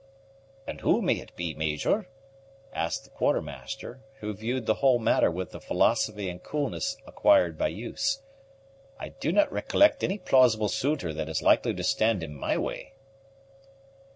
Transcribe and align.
"And 0.65 0.81
who 0.81 0.99
may 1.03 1.19
it 1.19 1.35
be, 1.35 1.53
Major?" 1.53 2.07
asked 2.73 3.03
the 3.03 3.11
Quartermaster, 3.11 4.01
who 4.15 4.33
viewed 4.33 4.65
the 4.65 4.73
whole 4.81 4.97
matter 4.97 5.29
with 5.29 5.51
the 5.51 5.59
philosophy 5.61 6.27
and 6.27 6.41
coolness 6.41 6.97
acquired 7.05 7.55
by 7.55 7.67
use. 7.67 8.23
"I 8.97 9.09
do 9.09 9.31
not 9.31 9.51
recollect 9.51 10.03
any 10.03 10.17
plausible 10.17 10.69
suitor 10.69 11.13
that 11.13 11.29
is 11.29 11.43
likely 11.43 11.75
to 11.75 11.83
stand 11.83 12.23
in 12.23 12.33
my 12.35 12.57
way." 12.57 12.93